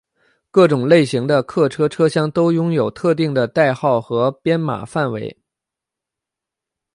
[0.49, 5.37] 各种类型的客车车厢都拥有特定的代号和编码范围。